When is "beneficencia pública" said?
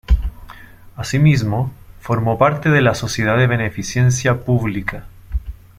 3.45-5.05